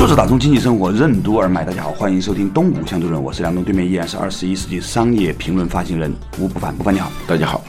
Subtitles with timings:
[0.00, 7.62] 作者打通经济生活任督二脉，大家好，欢迎收听东吴相对论，我是梁东，对面依然是二十一世纪商业评论发行人吴不凡，不凡你好，大家好。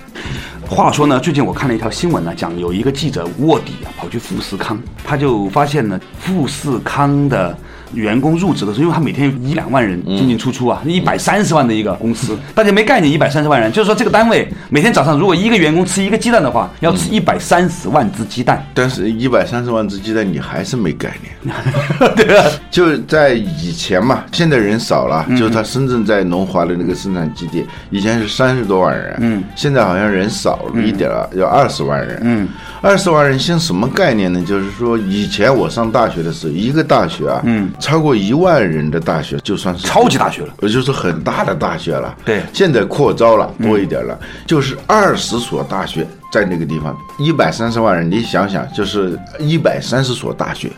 [0.65, 7.53] 话说呢，最近我看了一条新闻呢，讲有一个记者卧底啊，跑去富士康，他就发现呢，富士康的。
[7.93, 18.65] 员工入职的时候，因为他每天一两万人进进出出啊，一百三十万的一个公司，大家没概念，一百三十万人，就是说这个单位每天早上如果一个员工吃一个鸡蛋的话，要吃一百三十万只鸡蛋。
[18.73, 21.55] 但是，一百三十万只鸡蛋你还是没概念。
[22.15, 32.47] 对啊，就在以前嘛，现在人少了，就是他深圳在龙华的那个生产基地，以前是三十多万人，嗯，现在好像人少了一点了，要二十万人，嗯，
[32.81, 34.41] 二十万人现什么概念呢？
[34.45, 37.69] 就是说以前我上大学的时候，一个大学啊，嗯。
[37.81, 42.15] 超过一万人的大学就算是超级大学了，也就是很大的大学了。
[42.23, 50.71] 对，现在扩招了多一点了，就是二十所大学在那个地方，一百三十万人，你想想，就是一百三十所大学。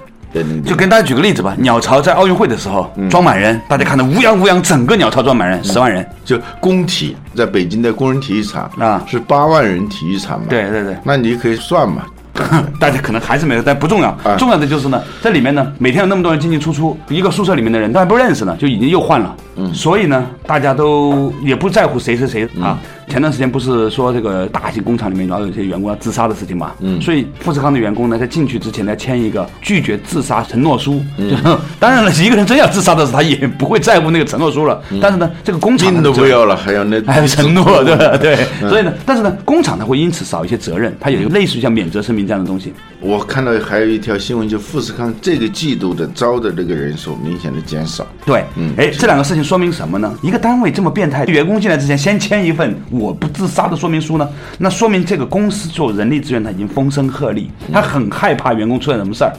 [0.65, 6.03] 就跟大家举个例子吧，鸟巢在奥运会的时候装满人，大家看到乌泱乌泱，整个鸟巢装满人，十万人。
[6.25, 10.47] 就工体在北京的工人体育场啊，是八万人体育场嘛？
[10.49, 12.05] 对对对，那你可以算嘛。
[12.79, 14.17] 大家可能还是没有，但不重要。
[14.37, 19.35] 重要的就是呢，这里面呢，每天有那么多人进进出出，一个宿舍里面的人都还不认识呢，就已经又换了。
[19.55, 22.79] 嗯，所以呢，大家都也不在乎谁是谁啊。
[23.09, 26.71] 前段时间不是说这个大型工厂里面老有一些员工要自杀的事情嘛？
[26.79, 31.03] 嗯，所以富士康的员工呢，在进去之前呢，签一个拒绝自杀承诺书。
[31.17, 31.37] 嗯，
[31.79, 34.81] 当然了，一个人真要自杀的时候，他也不会在乎那个承诺书了。
[35.01, 38.17] 但是呢，这个工厂命都不要了，还要那 还有承诺， 对吧？
[38.17, 38.37] 对。
[38.61, 42.73] 所以呢，但是呢，工厂呢会因此少一些责任，它有一个类似于像免责声明这样的东西。
[43.03, 48.07] 我看到还有一条新闻，就富士康这个季度的招的这个人数明显的减少。
[48.25, 50.17] 对，嗯，哎，这两个事情说明什么呢？
[50.21, 59.33] 一个单位这么变态，员工进来之前先签一份我不自杀的说明书呢，那说明这个公司做人力资源他已经风声鹤唳，他很害怕员工出现什么事儿。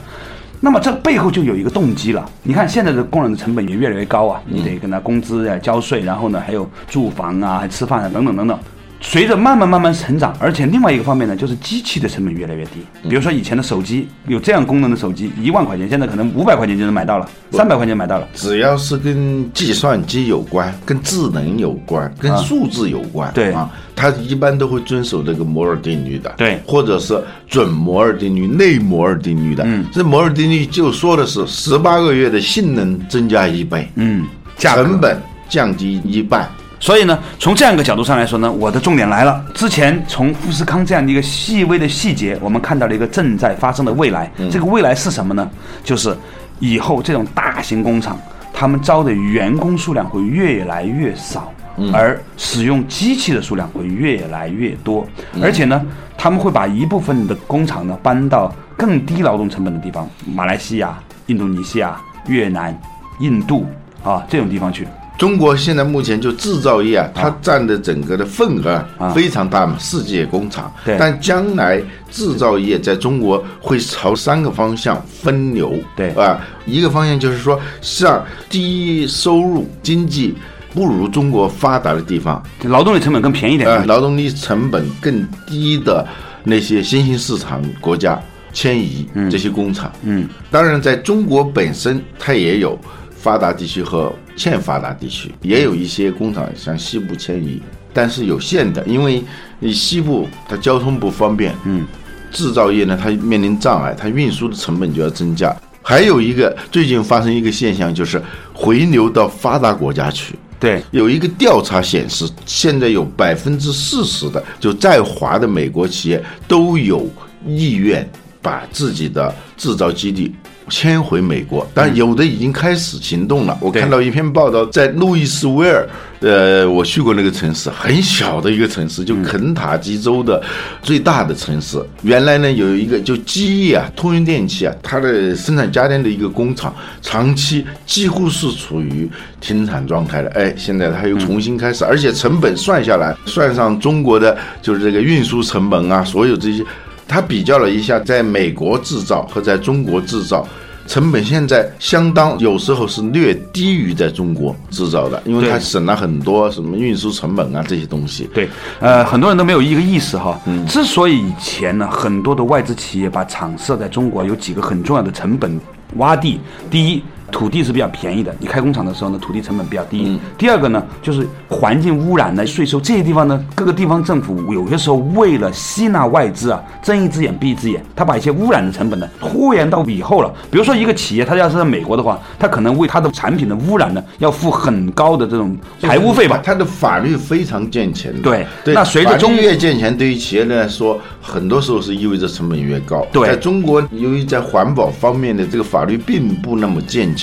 [0.61, 2.23] 那么这背后就有一个动机了。
[2.43, 8.59] 你看现在的工人的成本也越来越高啊，你得跟他工资呀交税，然后呢还有住房啊、还吃饭啊等等等等。
[9.01, 12.81] 随着慢慢慢慢成长，而且另外一个方面呢，就是机器的成本越来越低。
[13.03, 18.27] 比如说以前的手机有这样功能的手机，一万块钱，现在可能五百块钱就能买到了，三百块钱买到了。
[18.33, 29.63] 只要是跟计算机有关、跟智能有关、跟数字有关，对啊，它一般都会遵守这个摩尔定律的，对，或者是准摩尔定律、内摩尔定律的。
[29.67, 34.25] 嗯，这摩尔定律就说的是十八个月的性能增加一倍，嗯，
[34.57, 36.49] 成本降低一半。
[36.79, 39.43] 所以呢，从这样一个角度上来说呢，我的重点来了。
[39.53, 44.29] 之前从富士康这样的一个细微的细节，我们看到了一个正在发生的未来。
[44.51, 45.49] 这个未来是什么呢？
[45.83, 46.15] 就是
[46.59, 48.19] 以后这种大型工厂，
[48.53, 51.51] 他们招的员工数量会越来越少，
[51.93, 55.07] 而使用机器的数量会越来越多。
[55.41, 55.81] 而且呢，
[56.17, 60.97] 他们会把一部分的工厂呢搬到更低劳动成本的地方，马来西亚、
[61.27, 62.77] 印度尼西亚、越南、
[63.19, 63.65] 印度
[64.03, 64.85] 啊这种地方去。
[65.17, 70.71] 中国现在目前就制造业啊，它占的整个的份额非常大嘛，世界工厂。
[70.83, 70.97] 对。
[70.99, 71.81] 但将来
[72.11, 75.73] 制造业在中国会朝三个方向分流。
[75.95, 76.09] 对。
[76.11, 80.35] 啊，一个方向就是说，像低收入经济
[80.73, 83.69] 不如中国发达的地方，劳动力成本更便宜点。
[83.69, 86.05] 呃，劳动力成本更低的
[86.43, 88.21] 那些新兴市场国家
[88.51, 89.89] 迁移这些工厂。
[90.03, 90.27] 嗯。
[90.51, 92.77] 当然，在中国本身，它也有。
[93.17, 97.61] 发达地区和欠发达地区也有一些工厂向西部迁移，
[97.93, 99.23] 但是有限的，因为
[99.59, 101.85] 你西部它交通不方便，嗯，
[102.31, 105.55] 制造业呢它面临障碍，它运输的成本就要增加。
[105.81, 108.21] 还有一个最近发生一个现象，就是
[108.53, 110.35] 回流到发达国家去。
[110.59, 117.07] 对，有一个调查显示，现在有百分之四十的就在华的美国企业都有
[117.45, 118.09] 意愿
[118.41, 120.33] 把自己的制造基地。
[120.69, 123.57] 迁回美国，但有的已经开始行动了。
[123.61, 125.87] 我看到一篇报道，在路易斯维尔，
[126.21, 130.41] 呃，我去过那个城市，很小的一个城市，就肯塔基州的
[130.81, 131.79] 最大的城市。
[132.01, 139.07] 原来呢，有一个就机业啊，通用电气啊，它的生产家电的一个工厂，长期几乎是处于
[139.39, 140.29] 停产状态的。
[140.31, 146.63] 哎，现在它又重新开始，而且成本算下来，算上中国的就是这个运输成本啊，所有这些。
[147.07, 150.47] 他比较了一下，在美国制造和在中国制造，
[150.87, 158.29] 成本现在相当，有时候是略低于在中国制造的，因为它省了很多什么运输成本啊这些东西。
[158.33, 158.49] 对，
[158.79, 160.39] 呃，很多人都没有一个意识哈。
[160.45, 165.59] 嗯之所以以前呢，很多的外资企业把厂设在中国，有几个很重要的成本
[165.97, 166.39] 洼地。
[166.69, 170.19] 第一，土地是比较便宜的，你开工厂的时候呢，土地成本比较低。
[170.37, 180.33] 第二个呢，就是环境污染呢、税收这些地方呢，各个地方政府有些时候为了吸纳外资啊，睁一只眼闭一只眼，他把一些污染的成本呢拖延到以后了。
[180.49, 186.39] 比如说一个企业，它要是在美国的话，他可能为它的产品的污染呢，要付很高的这种排污费吧。
[186.43, 188.13] 它的法律非常健全。
[188.21, 193.05] 对对，那随着中越健全，对于企业来说，很多时候是意味着成本越高。
[193.11, 197.14] 对在中国，由于在环保方面的这个法律并不那么健全，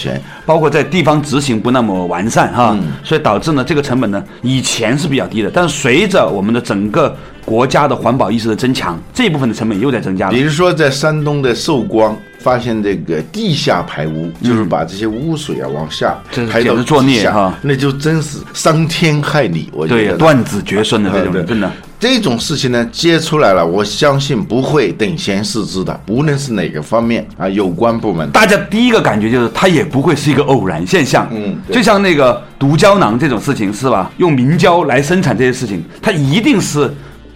[0.47, 10.41] 包括在地方执行不那么完善哈，所以导致呢这个成本呢以前是比较低的，但是随着我们的整个国家的环保意识的增强，这一部分的成本又在增加了比。
[10.41, 12.17] 如说在山东的寿光。
[12.39, 16.19] 发现这个地下排污，就是把这些污水啊往下
[16.51, 19.71] 排到地下孽哈那就真是伤天害理。
[19.73, 21.71] 我觉对，得断子绝孙的这种真的。
[22.03, 28.29] 这种事情呢，揭出来了，我相信不会等闲视之的，无论是哪个方面啊，有关部门。
[28.33, 31.29] 大家第一个感觉就是，它也不会是一个偶然现象。
[31.31, 34.11] 嗯就像那个毒胶囊这种事情是吧？
[34.17, 36.93] 用明胶来生产这些事情，它一定是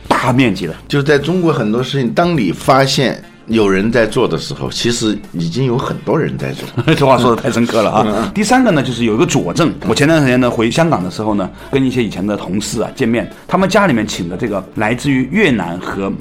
[0.09, 0.75] 大面积的。
[0.89, 6.67] 就是在中国很多事情，当你发现有人在做的时候，其实已经有很多人在做。
[6.95, 8.33] 这话说的太深刻了啊！
[8.35, 9.73] 第三个呢，就是有一个佐证。
[9.89, 16.13] 我前段时间呢回香港的时候呢，跟一些以前的同事啊见面，他们家里面请的这个来自于越南和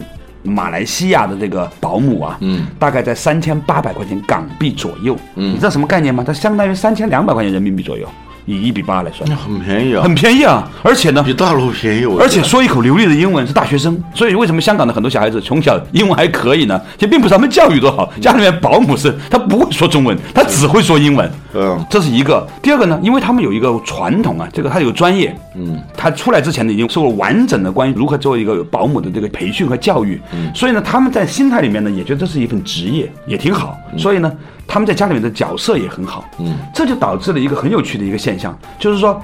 [0.43, 5.17] 马来西亚的这个保姆啊，嗯，大概在三千八百块钱港币左右。
[5.35, 6.23] 嗯，你知道什么概念吗？
[6.25, 8.07] 它相当于三千两百块钱人民币左右，
[8.45, 10.69] 以一比八来算，那很便宜啊，很便宜啊！
[10.83, 12.05] 而且呢，比大陆便宜。
[12.19, 16.79] 而且说一口流利的英文是大学生，所以为什么香港的很多小孩子从小英文还可以呢？
[16.95, 21.29] 其实并不是他们教育多好，家里面保姆是他不会说中文，他只会说英文。
[21.55, 22.47] 嗯，这是一个。
[22.61, 34.31] 第二个呢，因为他们有一个传统啊，这个他有专业，嗯，他出来之前呢已经受过完整的关于如何做一个保姆的这个培训和教育，嗯，所以呢他们在心态里面呢也觉得这是一份职业，也挺好，所以呢
[34.67, 39.21] 他们在家里面的角色也很好，嗯，这就导致了一个很有趣的一个现象，就是说。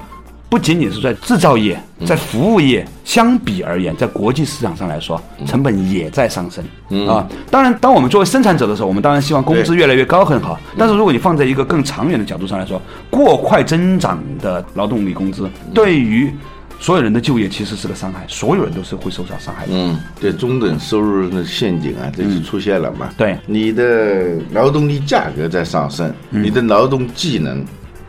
[0.52, 6.62] 不仅仅是在制造业，在服务业相比而言，在国际市场上来说，成本也在上升、
[7.08, 7.26] 啊。
[7.50, 10.60] 当然，当我们作为生产者的时候，我们当然希望工资越来越高很好。
[10.76, 12.78] 但是如果你放在一个更长远的角度上来说，
[13.08, 16.30] 过快增长的劳动力工资对于
[16.78, 19.72] 所有人的就业其实是个伤害，所有人都是会受到伤害的。
[19.74, 23.08] 嗯，对中等收入的陷阱啊，这就出现了嘛。
[23.16, 27.64] 对你的劳动力价格在上升，你的劳动技能。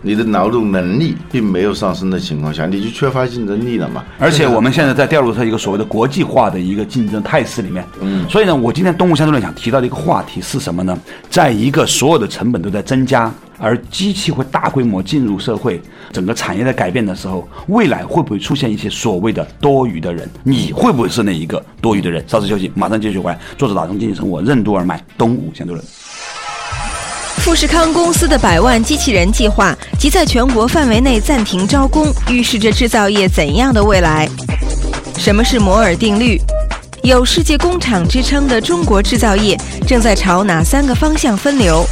[0.05, 4.03] 你的劳动能力并没有上升的情况下，你就缺乏竞争力了嘛。
[4.19, 10.99] 而且我们现在在掉入到一个所谓的国际化的一个竞争态势里面，嗯，所以呢，我今天东吴相对论想提到的一个话题是什么呢？
[11.29, 20.29] 在一个所有的成本都在增加，而机器会大规模进入社会，整个产业在改变的时候，未来会不会出现一些所谓的多余的人？
[20.43, 22.21] 你会不会是那一个多余的人？
[22.27, 23.39] 稍事休息，马上继续回来。
[23.57, 25.85] 作者打通经济生活，任督二脉，东吴相对论。
[27.43, 34.29] 富士康公司的百万机器人计划即在全国范围内暂停招工，预示着制造业怎样的未来？
[35.17, 36.39] 什么是摩尔定律？
[37.03, 41.85] 有“世界工厂”之称的中国制造业正在朝哪三个方向分流？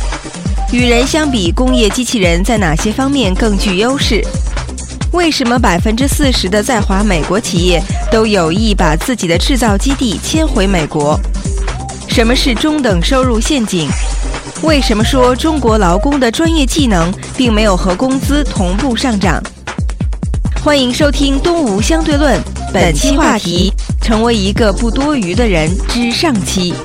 [0.72, 4.24] 与人相比，工业机器人在哪些方面更具优势？
[5.12, 11.20] 为什么百分之四十的在华美国企业都有意把自己的制造基地迁回美国？
[12.08, 13.90] 什么是中等收入陷阱？
[14.64, 19.42] 为什么说中国劳工的专业技能并没有和工资同步上涨？
[20.64, 22.40] 欢迎收听《东吴相对论》，
[22.72, 26.76] 本期话题：成为一个不多余的人之上期。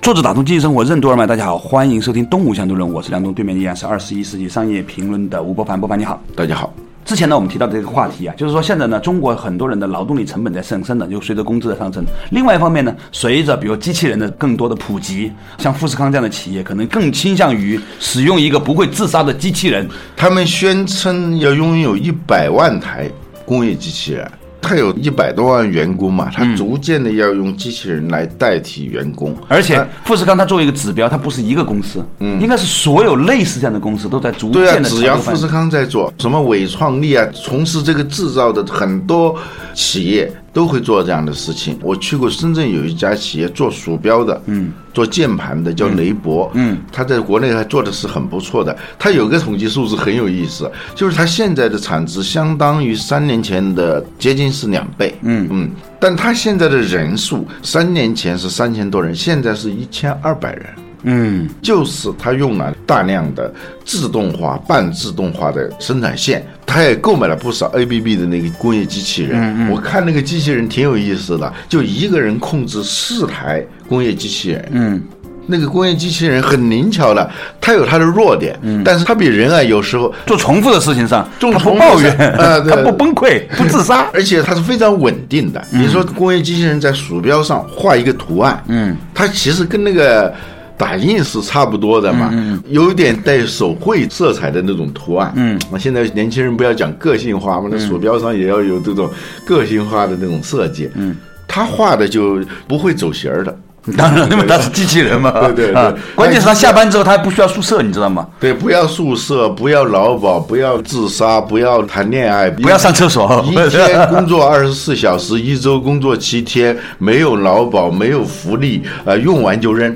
[0.00, 6.22] 作者打通经济生活任督二脉，大家好，欢迎收听《东吴相对论》，我是梁东，对面依然是二十一世纪商业评论的吴伯凡，伯凡你好。
[6.36, 6.72] 大家好，
[7.04, 12.02] 之前呢，我们提到的这个话题啊，就是说现在呢，中国很多人的劳动力成本在上升的，就随着工资的上升。
[12.30, 19.86] 另外一方面呢，随着比如机器人的更多的普及，像富士康这样的企业，可能更倾向于使用一个不会自杀的机器人。
[20.16, 23.10] 他们宣称要拥有一百万台
[23.44, 24.30] 工业机器人，
[24.64, 39.36] 他有一百多万员工嘛，他逐渐的要用机器人来代替员工，而且富士康它作为一个指标，它不是一个公司，嗯，应该是所有类似这样的公司都在逐对啊渐，的只要富士康在做什么伟创力啊，从事这个制造的很多
[39.74, 41.78] 企业都会做这样的事情。
[41.82, 48.74] 我去过深圳有一家企业做鼠标的，嗯，做键盘的叫雷博，嗯，他在国内还做的是很不错的。
[48.98, 55.48] 他有个统计数字很有意思，就是他现在的产值相当于三年前的接近是两倍，嗯。
[55.50, 60.66] 嗯，但他现在的人数三年前是三千多人，现在是一千二百人。
[61.04, 63.52] 嗯，就是他用了大量的
[63.84, 69.70] 自动化、半自动化的生产线，他也购买了不少 ABB 的那个工业机器人。
[69.70, 74.68] 我看那个机器人挺有意思的，就一个人控制四台工业机器人。
[74.72, 75.02] 嗯，
[75.46, 77.30] 那个工业机器人很灵巧的，
[77.60, 84.06] 它有它的弱点，但是它比人啊有时候做重复的事情上，做他不重复抱怨，啊 对他不崩溃，不自杀。
[84.14, 85.62] 而且它是非常稳定的。
[85.70, 90.32] 比如说，工业机器人在鼠标上画一个图案，嗯，它其实跟那个
[90.76, 92.32] 打印是差不多的嘛，
[92.68, 95.32] 有一点带手绘色彩的那种图案。
[95.36, 99.08] 嗯，现在年轻人不要讲个性化嘛，那鼠标上也要有这种
[99.46, 100.90] 个性化的那种设计。
[100.94, 101.16] 嗯，
[101.46, 103.56] 他画的就不会走形儿的。
[103.98, 105.30] 当然，因为他是机器人嘛。
[105.52, 108.26] 对对对啊关键是他下班之后他还不需要宿舍，你知道吗？
[108.40, 119.94] 对，不要宿舍，不要劳保，不要自杀，不要谈恋爱，不要上厕所一天工作二十四小时，一周工作七天，没有劳保，没有福利，呃，用完就扔。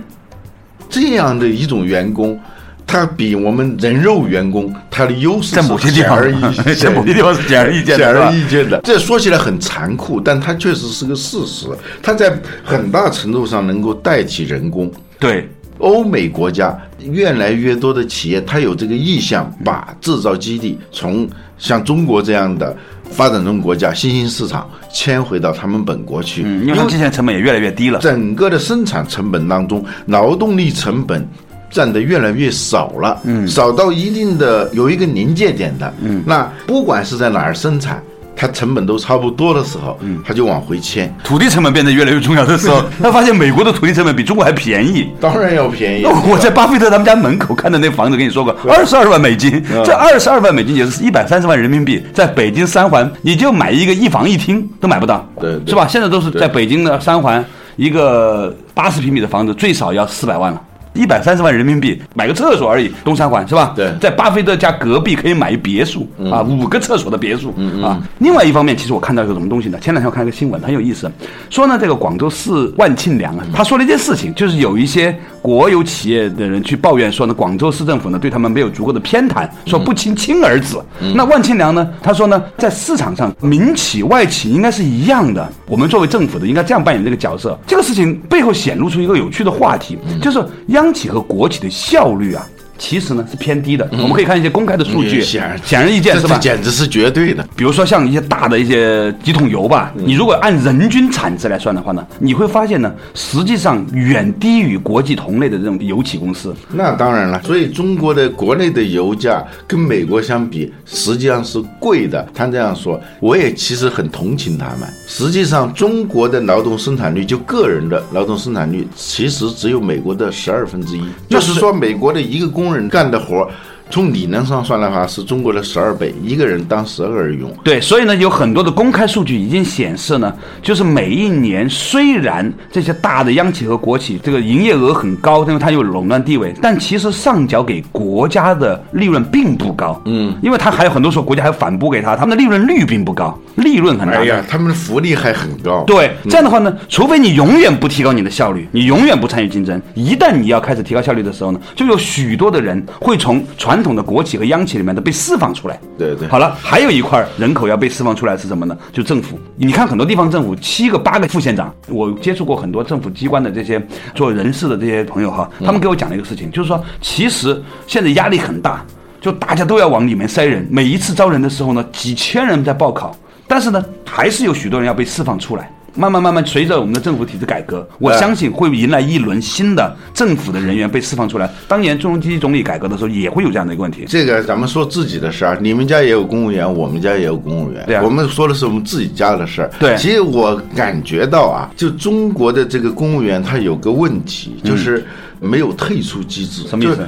[0.88, 2.38] 这样的一种员工，
[2.86, 8.80] 他比我们人肉员工他的优势在某些地方而易见， 在某些地方是显而易见的显而易见的。
[8.82, 11.66] 这说起来很残酷，但它确实是个事实。
[12.02, 12.32] 它在
[12.64, 14.90] 很大程度上能够代替人工。
[15.18, 21.28] 对，欧美国家越来越多的企业，它有这个意向，把制造基地从
[21.58, 22.74] 像中国这样的
[23.10, 27.98] 发展中国家、新兴市场迁回到他们本国去，嗯，因为现在成本也越来越低了。
[28.00, 31.26] 整个的生产成本当中，劳动力成本
[31.70, 38.02] 占的越来越少了，嗯，少到一定的有一个临界点的，嗯，那不管是在哪儿生产，
[38.40, 45.10] 它成本都差不多的时候，嗯，他就往回迁，土地成本变得越来越重要的时候， 他发现美国的土地成本比中国还便宜。
[45.20, 46.04] 当然要便宜。
[46.04, 55.88] 我在巴菲特他们家门口看的那房子，跟你说过，二十二万美金，这二十二万美金也是一百三十万人民币，在北京三环，你就买一个一房一厅都买不到，对对是吧？
[55.88, 60.62] 现在都是在北京的三环，一个八十平米的房子最少要四百万了。
[60.98, 63.72] 一百三十万人民币买个厕所而已，东三环是吧？
[63.76, 68.02] 对嗯在巴菲特家隔壁可以买一别墅、啊，五个厕所的别墅、啊。
[68.18, 69.78] 另外一方面，其实我看到一个什么东西呢？
[69.80, 71.10] 前两天我看了一个新闻，很有意思，
[71.50, 80.82] 说呢这个广州市万庆良啊，他说了一件事情，就是有一些国有企业的人去抱怨说呢，广州市政府呢对他们没有足够的偏袒，说不亲亲儿子。
[81.14, 87.58] 那万庆良呢，他说呢，在市场上民企外企应该是一样的，我们作为政府的应该这样扮演这个角色。
[87.66, 92.48] 这个事情背后显露出一个有趣的话题，就是央央企和国企的效率啊。
[92.78, 96.38] 其实呢是偏低的，我们可以看一些公开的数据，嗯显而显而易见这是吧？
[96.38, 97.46] 简直是绝对的。
[97.56, 106.54] 比如说像一些大的一些几桶油吧，你如果按人均产值来算的话呢，你会发现呢，实际上远低于国际同类的这种油企公司。
[106.72, 112.26] 那当然了，所以中国的国内的油价跟美国相比，实际上是贵的。
[112.32, 114.88] 他这样说，我也其实很同情他们。
[115.06, 121.02] 实际上，中国的劳动生产率，就个人的劳动生产率，其实只有美国的十二分之一。
[121.28, 123.50] 就是说，美国的一个工工人干的活，
[123.90, 127.50] 从理论上算的话，是中国的十二倍，一个人当十二个人用。
[127.64, 140.00] 对，所以呢，有很多的公开数据已经显示呢，就是每一年虽然这些大的央企和国企这个营业额很高，因为它有垄断地位，但其实上缴给国家的利润并不高。
[140.04, 144.18] 嗯，因为它还有很多时候国家还反拨给他，他们的利润率并不高，利润很大。
[144.18, 145.82] 哎呀，他们的福利还很高。
[145.86, 155.78] 对，这样的话呢，除非你永远不提高你的效率，你永远不参与竞争，一旦你要开始提高效率的时候呢，就有许多的人会从传统的国企和央企里面的被释放出来。
[155.96, 158.76] 对对好了，还有一块人口要被释放出来是什么呢？
[158.92, 159.38] 就政府。
[159.56, 163.80] 你看很多地方政府七个八个副县长，我接触过很多政府机关的这些
[164.14, 168.84] 做人事的这些朋友哈，他们给我讲了一个事情，就是说其实现在压力很大，
[169.20, 173.16] 就大家都要往里面塞人，每一次招人的时候呢，几千人在报考，
[173.46, 175.70] 但是呢，还是有许多人要被释放出来。
[175.94, 181.50] 慢慢慢慢，随着我们的政府体制改革，我相信会迎来一轮新的政府的人员被释放出来。
[181.66, 184.04] 当年朱镕基总理改革的时候，也会有这样的一个问题。
[184.08, 187.84] 这个咱们说自己的事儿，你们家也有公务员，我们家也有公务员。
[187.86, 189.70] 对啊我们说的是我们自己家的事儿。
[189.80, 195.04] 对其实我感觉到啊，就中国的这个公务员，他有个问题，就是
[195.40, 196.62] 没有退出机制。
[196.68, 196.98] 什么意思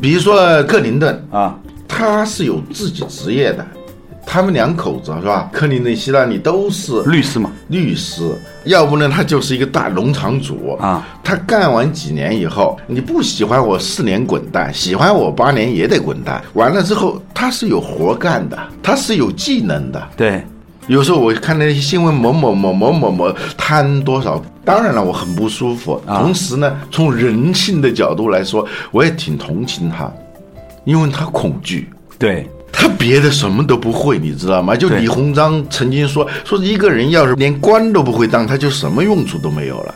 [0.00, 3.66] 比如说克林顿啊，他是有自己职业的，
[4.26, 5.50] 他们两口子是吧？
[5.52, 8.22] 克林顿、希拉里都是律师嘛，律师，
[8.64, 11.06] 要不呢他就是一个大农场主啊。
[11.24, 16.42] 他干完几年以后，你不喜欢我四年滚蛋，喜欢我八年也得滚蛋。
[16.54, 20.08] 完了之后，他是有活干的，他是有技能的。
[20.16, 20.44] 对，
[20.86, 26.00] 有时候我看那些新闻，某某某某某某贪多少，当然了，我很不舒服。
[26.06, 30.12] 啊同时呢，从人性的角度来说，我也挺同情他，
[30.84, 31.88] 因为他恐惧。
[32.18, 34.74] 对，他别的什么都不会，你知道吗？
[34.74, 39.94] 就李鸿章曾经说，说一个人要是连官都不会当，他就什么用处都没有了。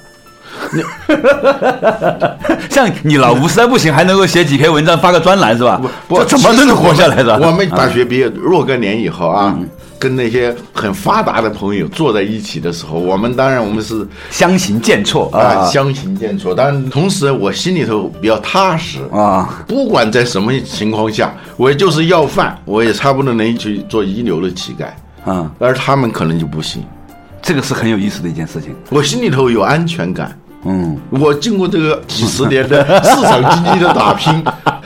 [2.71, 5.81] 像你老吴实在不行，还能够写几篇文章，发个专栏是吧？
[6.09, 7.39] 不，不怎么能活下来的？
[7.39, 9.57] 我们大学毕业若干年以后啊，
[10.05, 18.99] 跟那些很发达的朋友坐在一起的时候，我们当然我们是相形见绌啊啊相形见绌，但同时我心里头比较踏实。
[19.11, 19.65] 啊！
[19.67, 25.31] 不管在什么情况下，我就是要饭，我也差不多能去做一流的乞丐。
[25.31, 26.83] 啊，而他们可能就不行。
[27.41, 28.75] 这个是很有意思的一件事情。
[28.91, 30.39] 我心里头有安全感。
[30.67, 34.45] 嗯，我经过这个几十年的市场经济的打拼，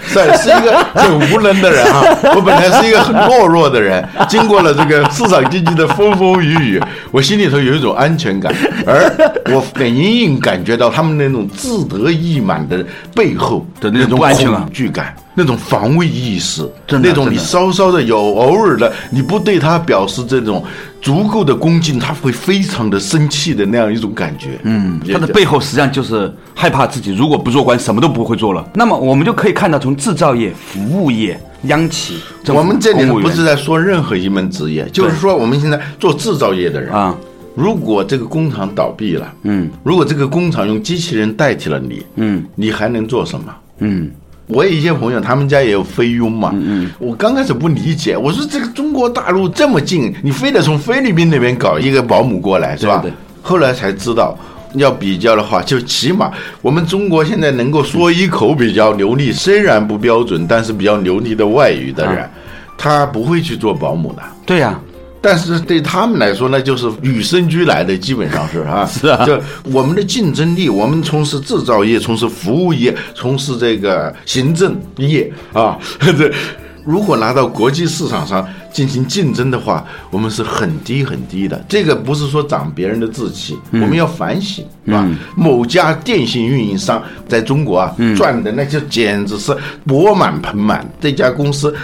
[0.09, 2.03] 是是一个 很无能的人啊。
[2.35, 8.53] 我本来是一个很懦弱的人，经过了这个市场经济的风风雨雨，我心里头有一种安全感，
[8.87, 9.13] 而
[9.53, 12.85] 我隐隐感觉到他们那种自得意满的
[13.15, 15.15] 背后的那种恐惧感。
[15.35, 20.65] 那种防卫意识，那种你稍稍的有偶尔的，你不对他表示这种
[21.09, 24.61] 足够的恭敬，他会非常的生气的那样一种感觉。
[24.65, 28.63] 嗯，他的背后实际上就是害怕自己如果不做官，什么都不会做了。
[28.75, 37.17] 那么我们就可以看到，从制造业、服务业、央企，我们这里不是在说任何一门职业，就是说我们现在做制造业的人啊，
[37.55, 43.47] 如果这个工厂倒闭了，嗯，如果这个工厂用机器人代替了你，嗯，你还能做什么？
[43.79, 44.11] 嗯，
[44.49, 46.51] 我有一些朋友，他们家也有菲佣嘛。
[46.55, 52.99] 嗯嗯，我刚开始不理解，我说这个中国大陆这么近，你非得从菲律宾那边搞一个保姆过来，是吧？
[53.03, 54.37] 对对后来才知道，
[54.75, 62.29] 要比较的话，就起码我们中国现在能够说一口比较流利，虽然不标准，但是比较流利的外语的人，
[62.77, 64.23] 他不会去做保姆的。
[64.45, 64.79] 对呀、
[65.21, 68.87] 但是对他们来说，那就是与生俱来的，基本上是啊。
[68.91, 76.31] 是啊就我们的竞争力，我们从事制造业、从事服务业、从事这个行政业啊，这
[76.87, 81.63] 如果拿到国际市场上进行竞争的话，我们是很低很低的。
[81.69, 85.07] 这个不是说长别人的志气，我们要反省，是吧？
[85.35, 90.89] 某家电信运营商在中国啊，赚的那就简直是钵满盆满。
[91.01, 91.75] 这家公司。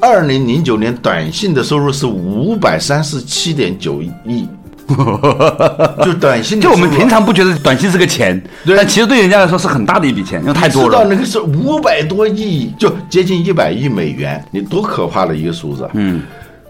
[0.00, 4.48] 二零零九年短信的收入是五百三十七点九亿，
[6.02, 10.88] 就短信就我们平常不觉得短信是个钱，对但其实对人家来说是很大的一笔钱，因为太多了。
[10.88, 15.88] 知道那个是五百多亿，就接近一百亿美元，你多可怕的一个数字！
[15.92, 16.22] 嗯，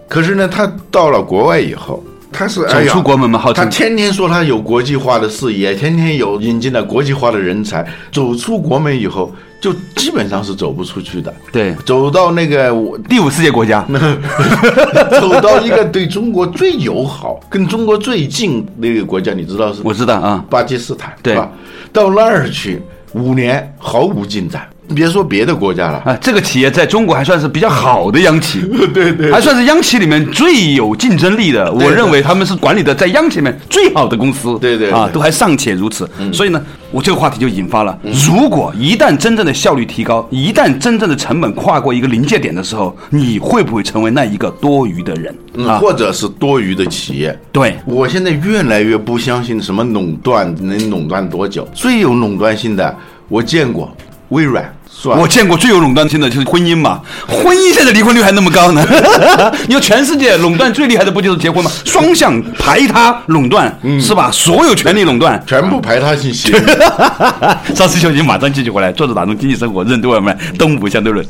[0.09, 11.33] 可是呢，他到了国外以后，他是走出国门嘛号称他天天说他有国际化的视野，天天有引进了国际化的人才，走出国门以后，就基本上是走不出去的。
[11.51, 13.85] 对，走到那个我第五世界国家，
[15.19, 21.35] 走到一个对中国最友好、跟中国最近那个国家，你知道是我知道啊，巴基斯坦，对。
[21.35, 21.51] 吧？
[21.93, 28.61] 到那儿去五年毫无进展，别说别的国家了，啊，这个企业在中国还算是比较好的央企，
[28.93, 31.71] 对对，还算是央企里面最有竞争力的。
[31.71, 36.09] 我认为他们是管理的在央企里面最好的公司，对对对啊，都还尚且如此。
[36.33, 45.77] 所以呢，我这个话题就引发了，如果一旦真正的效率提高，一旦真正的成本跨过一个临界点的时候，你会不会成为那一个多余的人嗯，啊？
[45.79, 47.37] 或者是多余的企业。
[47.51, 51.67] 对，我现在越来越不相信什么垄断能垄断多久。
[51.73, 52.95] 最有垄断性的，
[53.27, 53.95] 我见过
[54.29, 55.15] 微软，是吧？
[55.19, 58.85] 我见过最有垄断性的就是婚姻嘛，婚姻现在离婚率还那么高呢。
[59.67, 61.71] 你说全世界垄断最厉害的不就是结婚吗？
[61.85, 64.29] 双向排他垄断、是吧？
[64.31, 65.41] 所有权利垄断。
[65.47, 67.75] 全部排他性协议。
[67.75, 68.91] 稍事休息， 马上继续回来。
[68.91, 71.25] 坐着打通经济生活，任督二脉，东吴相对论。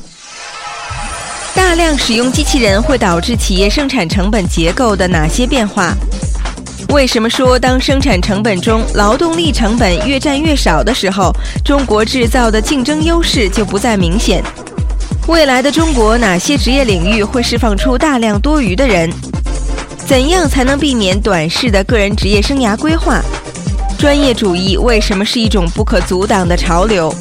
[1.53, 5.93] 大量使用机器人会导致企业生产成本结构的哪些变化？
[6.91, 14.43] 为什么说当生产成本中劳动力成本越占越少的时候，中国制造的竞争优势就不再明显？
[15.27, 19.09] 未来的中国哪些职业领域会释放出大量多余的人？
[20.05, 23.21] 怎样才能避免短视的个人职业生涯规划？
[23.97, 27.13] 专业主义为什么是一种不可阻挡的潮流？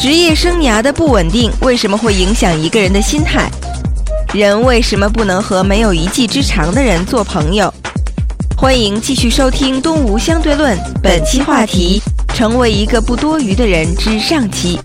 [0.00, 3.48] 职业生涯的不稳定为什么会影响一个人的心态？
[4.34, 7.72] 人为什么不能和没有一技之长的人做朋友？
[8.60, 12.02] 欢迎继续收听《东吴相对论》，本期话题：
[12.34, 14.76] 成为一个不多余的人之上期。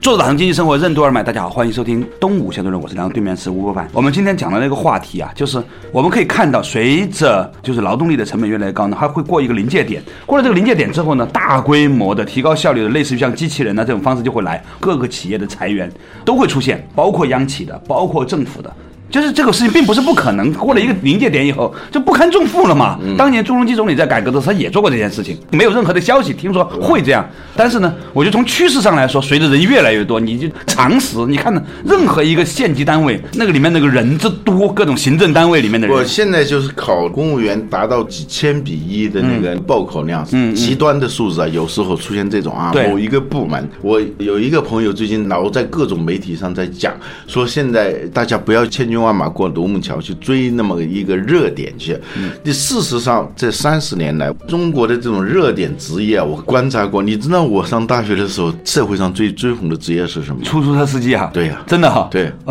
[0.00, 3.88] 做打通经济生活任督二脉，大家好，欢迎收听东吴相对论，我是梁，对面是吴伯凡。
[3.92, 10.00] 我们今天讲的那个话题啊，就是我们可以看到，随着就是劳动力的成本越来越高呢，它会过一个临界点。
[10.24, 15.90] 过了这个临界点之后呢，大规模的提高效率的，类似于像机器人呢这种方式就会来，各个企业的裁员
[16.24, 18.72] 都会出现，包括央企的，包括政府的。
[19.10, 22.98] 就是这个事情并不是不可能，过了一个临界点以后就不堪重负了嘛。
[23.16, 27.28] 当年朱镕基总理在改革的时候他也做过这件事情，没有任何的消息听说会这样。
[27.56, 46.94] 但是呢，我觉得从趋势上来说，随着人越来越多，你就常识，你看呢任何一个县级单位，那个里面那个人之多，各种行政单位里面的人，我现在就是考公务员达到几千比一的那个报考量，嗯，极端的数字啊，有时候出现这种啊，某一个部门，我有一个朋友最近老在各种媒体上在讲，
[47.26, 49.08] 说现在大家不要千军。
[49.08, 51.96] 万马过独木桥去追那么一个热点去，
[52.42, 57.02] 你事实上这三十年来，中国的这种热点职业，我观察过。
[57.02, 60.42] 你知道我上大学的时候，社会上最追捧的职业是什么？
[60.42, 61.30] 出租车司机啊！
[61.32, 62.08] 对呀，真的哈。
[62.10, 62.30] 对，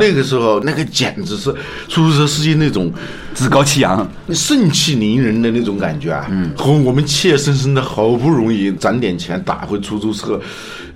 [0.00, 1.52] 那个时候那个简直是
[1.88, 2.90] 出租车司机那种
[3.34, 6.26] 趾高气扬、盛气凌人的那种感觉啊！
[6.30, 10.40] 嗯，和我们怯生生的好不容易攒点钱打回出租车。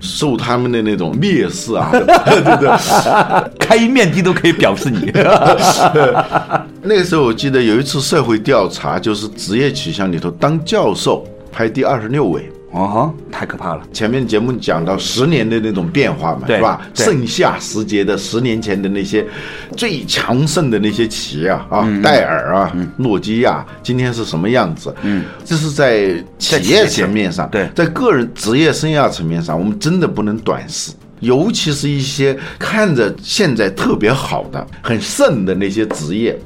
[0.01, 2.01] 受他们的那种蔑视啊，对
[2.55, 5.11] 对，开面的都可以表示你。
[6.81, 12.51] 那个时候我记得有一次社会调查，就是职业取向里头，当教授排第二十六位。
[12.71, 13.81] 哦哈，太可怕了！
[13.91, 16.81] 前面节目讲到十年的那种变化嘛，是吧？
[16.93, 19.25] 盛夏时节的十年前的那些
[19.75, 24.93] 最强盛的那些企业啊，啊，戴尔啊，诺基亚，今天是什么样子？
[25.01, 36.37] 嗯，这是在企业层面上，对，在个人职业生涯层面上，我们真的不能短视，尤其是一些看着现在特别好的、很盛的那些职业。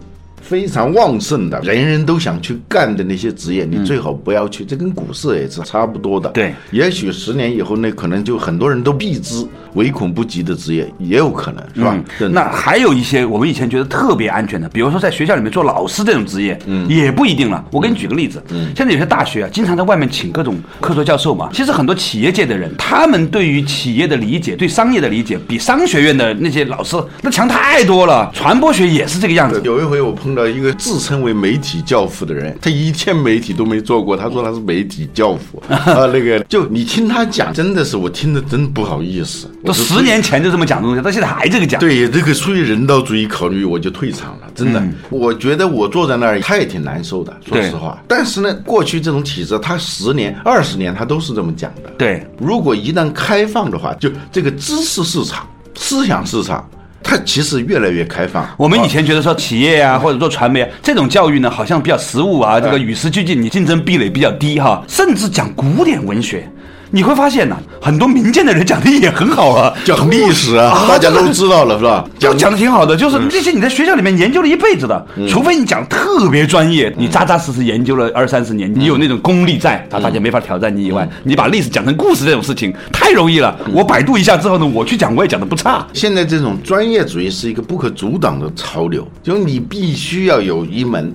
[0.43, 4.65] 非常旺盛的，人人都想去干的那些职业，你最好不要去。
[4.65, 6.29] 这跟股市也是差不多的。
[6.31, 12.29] 对，也许十年以后，呢可能就很多人都避之唯恐不及的职业也有可能，是吧？
[12.29, 17.63] 那还有一些我们以前觉得特别安全的，比如说在学校里面做老师这种职业，嗯，也不一定了。
[17.71, 21.49] 我给你举个例子，嗯，现在有些大学啊，经常在外面请各种客座教授嘛。
[21.53, 28.29] 其实很多企业界的人，他们对于企业的理解、对商业的理解，比商学院的那些老师那强太多了。
[28.33, 29.61] 传播学也是这个样子。
[29.63, 30.32] 有一回我碰。
[30.33, 36.05] 到一个自称为媒体教父的人，他一天媒体都没做过，他说他是媒体教父 啊。
[36.13, 39.49] 那个就你听他讲，真的是我听的真不好意思。
[39.63, 41.79] 都十年前就这么讲东西，到现在还这个讲。
[41.79, 44.47] 对，这个出于人道主义考虑，我就退场了。
[44.53, 48.01] 真的，我觉得我坐在那儿，他也挺难受的，说实话。
[48.07, 51.89] 但是呢，过去这种体制，他十年、二十年，他都是这么讲的。
[51.97, 56.69] 对，如果一旦开放的话，就这个知识市场、思想市场。
[57.13, 58.43] 它其实越来越开放。
[58.57, 66.49] 我们以前觉得说企业啊，或者做传媒啊，这种教育呢，好像比较实务啊，这个与时俱进，你竞争壁垒比较低哈，甚至讲古典文学。
[66.95, 72.05] 你会发现呢，很多民间的人讲的也很好啊，讲历史啊，大家都知道了是吧？
[72.19, 83.57] 讲讲的挺好的，就是这些你在学校里面研究了一辈子的，除非你讲特别专业，你扎扎实实研究了二三十年，你有那种功力在，他大家没法挑战你以外，你把历史讲成故事这种事情太容易了。
[83.71, 85.83] 我百度一下之后呢，我去讲我也讲的不差。
[85.93, 91.11] 现在这种专业主义是一个不可阻挡的潮流，就你必须要有一门。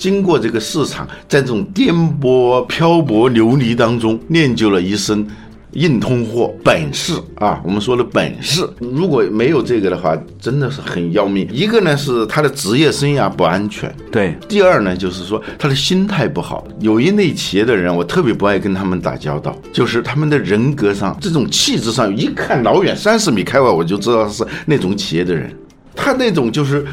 [0.00, 5.26] 经过这个市场，在这种颠簸、漂泊、流离当中，练就了一身
[5.72, 7.60] 硬通货本事啊！
[7.62, 11.46] 我们说的本事，如果没有这个的话，真的是很要命。
[11.52, 16.66] 一个呢是他的职业生涯不安全，对；第二呢就是说他的心态不好。
[16.78, 25.54] 有一类企业的人，我特别不爱跟他们打交道，就是他们的人格上、这种气质上，一看老远三十米开外，我就知道是那种企业的人。
[25.94, 26.86] 他那种就是。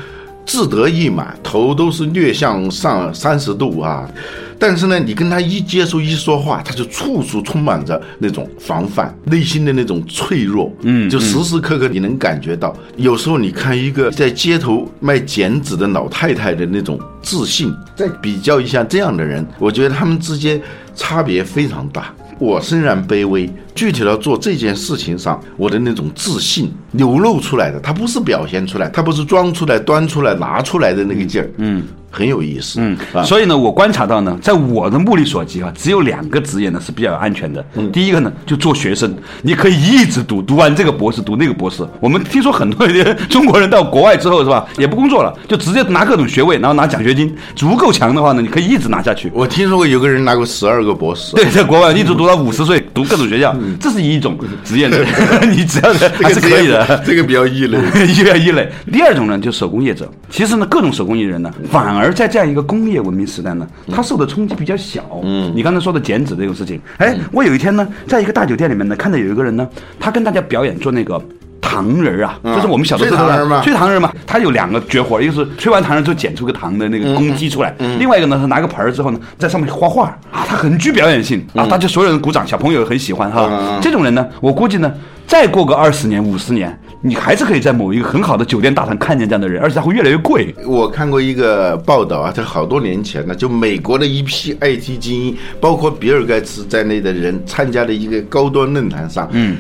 [0.47, 4.09] 志得意满，头都是略向上三十度啊！
[4.57, 12.75] 但是呢，你跟他一接触一说话，他就处处充满着那种防范，内心的那种脆弱，嗯，就时时刻刻你能感觉到。
[12.95, 20.59] 有时候你看一个在街头卖剪纸的老太太的那种自信，再比较一下这样的人，我觉得他们之间
[20.95, 22.11] 差别非常大。
[22.39, 31.83] 我虽然卑微，具体到做这件事情上，我的那种自信流露出来的，它不是表现出来，它不是装出来、端出来、拿出来的那个劲儿，嗯。
[32.17, 37.63] 很有意思，嗯，所以呢，我观察到呢，在我的目力所及啊，只有两个职业呢是比较安全的。
[37.75, 41.87] 嗯，第一个呢，就做学生，你可以一直读，读完这个博士，读那个博士。
[41.99, 42.87] 我们听说很多
[43.29, 49.31] 中国人到国外之后是吧，也不工作了，就直接拿各种学位，然后拿奖学金，足够强的话呢，你可以一直拿下去。
[49.35, 54.87] 我听说过有个人拿过十二个博士，对，在国外一直读到五十岁，读各种学校，这是一种职业，
[55.51, 58.67] 你只要还是可以的，这个比较异类， 比较异类。
[58.91, 62.06] 第二种呢，就手工业者，其实呢，各种手工艺人呢，反而。
[62.07, 65.19] 而在这样一个工业文明时代呢，它受的冲击比较小。
[65.23, 69.67] 嗯，你刚才说的剪纸这种事情，哎，我有一天呢，在一个大酒店里面呢，看到有一个人呢，
[69.99, 71.21] 他跟大家表演做那个。
[71.59, 83.79] 糖人儿啊，就是我们小的时候吹糖人嘛吹糖人嘛，他有两个绝活，一个是吹完糖人之后剪出个糖的那个公鸡出来，另外一个呢是拿个盆儿之后呢，在上面画画啊，他很具表演性啊，大家所有人鼓掌，小朋友也很喜欢哈。
[83.81, 84.89] 这种人呢，我估计呢，
[85.27, 90.55] 再过个二十年、五十年，你还是可以在某一个很好的酒店大堂看见这样的人，而且他会越来越贵。
[90.65, 99.57] 我看过一个报道啊，这好多年前呢，就美国的一批 IT 精英，包括比尔盖茨在内的人参加了一个高端论坛上，嗯。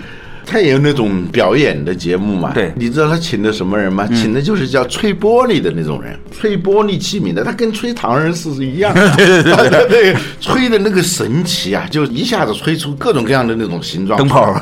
[0.49, 2.53] 他也有那种表演的节目嘛？
[2.53, 4.07] 对你知道他请的什么人吗？
[4.15, 9.15] 请的就是叫吹玻璃的那种人，吹玻璃器皿的，他跟吹糖人是一样 的。
[9.17, 14.53] 对对对对，吹的那个神奇啊，就一下子吹出各种各样的那种形状，灯泡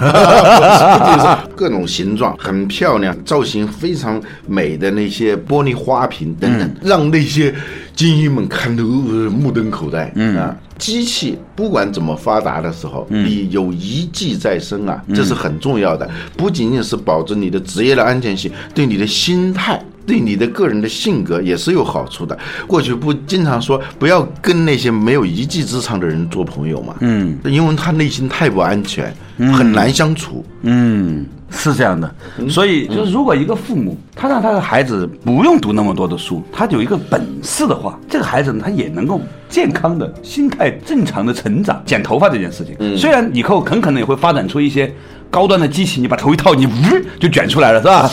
[1.56, 7.54] 各种形状，很漂亮，造型非常美的那些玻璃花瓶等等，让那些
[7.96, 10.12] 精英们看得呃目瞪口呆。
[10.16, 16.10] 嗯啊，机器不管怎么发达的时候，你有一技在身啊，这是很重要的。
[16.36, 19.82] 不仅仅是保证你的职业的安全性，对你的心态。
[20.08, 22.38] 对你的个人的性格也是有好处的。
[22.68, 26.96] 过去不经常说不要跟那些没有一技之长的人做朋友嘛？
[27.00, 29.12] 嗯，因为他内心太不安全，
[29.52, 30.46] 很难相处。
[30.62, 32.14] 嗯，是这样的。
[32.50, 41.82] 所以，就是如果一个父母他让他的孩子不用读那么多的书，他有一个本事的话，这个孩子呢，他也能够健康的心态正常的成长。
[41.86, 44.94] 剪头发这件事情，虽然以后很可能也会发展出一些。
[45.30, 46.72] 高端的机器，你把头一套，你呜
[47.20, 48.10] 就卷出来了，是吧？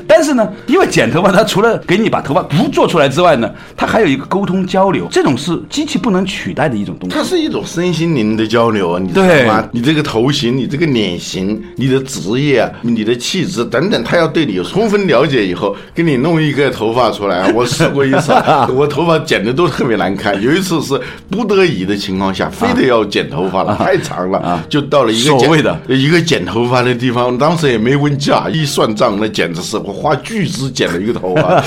[0.06, 7.16] 但是呢，因为剪头发，它除了给你把头发不做出来之外呢，它还有一个沟通交流，这种是机器不能取代的一种东西。
[7.16, 9.66] 它是一种身心灵的交流啊，你知道吗？
[9.72, 17.50] 你这个头型，你这个脸型，你的职业啊，你的气质等等，他要对你有充分了解以后，给你弄一个头发出来。
[17.56, 18.32] 我试过一次，
[18.74, 20.40] 我头发剪的都特别难看。
[20.42, 26.15] 有一次是不得已的情况下，非得要剪头发了，太长了，就到了一个所谓的一个。
[26.22, 31.62] 剪头发的地方，当时也没问价，一算账，那简直是我花巨资剪了一个头发。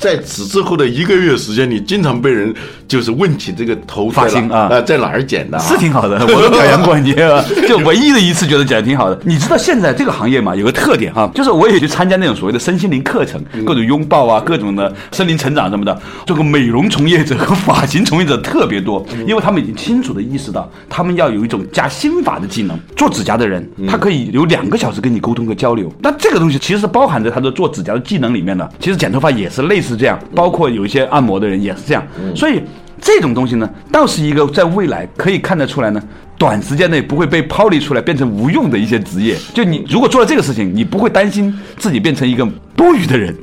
[0.00, 2.52] 在此之后的一个月时间里，经常被人
[2.88, 5.58] 就是问起这个头发型啊，呃，在哪儿剪的？
[5.58, 7.14] 是挺好的，我都表扬过你，
[7.68, 9.20] 就唯一的一次觉得剪的挺好的。
[9.24, 16.00] 你知道现在这个行业嘛，有个特点哈，就是我也去参加那种所谓的身心灵课程，各种拥抱啊，各种的森林成长什么的。
[16.24, 22.78] 这个美容从业者和发型从业者特别多，因为他们已经清楚的意识到，他们要有一种加心法的技能。
[22.96, 25.92] 做指甲的人，他可以有两个小时跟你沟通和交流。
[26.00, 28.66] 那这个东西其实是包含在他的做指甲的技能里面的。
[28.80, 29.89] 其实剪头发也是类似。
[29.90, 32.62] 是这样，包括有一些按摩的人也是这样，所以
[33.00, 36.02] 这种东西呢，倒是一个在未来可以看得出来呢，
[36.40, 39.36] 短时间内不会被抛离出来变成无用的一些职业。
[39.52, 43.36] 就你如果做了这个事情，你不会担心自己变成一个多余的人。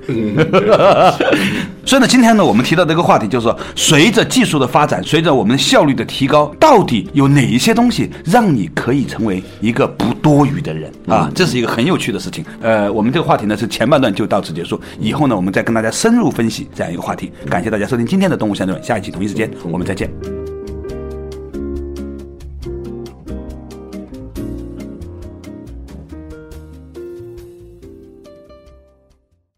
[1.86, 11.32] 所以呢，今天呢，我们提到这个话题就是说，随着技术的发展，随着我们效率的提高，到底有哪一些东西让你可以成为一个不多余的人啊？
[11.36, 12.44] 这是一个很有趣的事情。
[12.64, 17.32] 呃，我们这个话题呢是前半段就到此结束，以后呢我们再跟大家深入分析这样一个话题。
[17.48, 20.10] 感谢大家收听今天的动物相对论，下一期同一时间我们再见。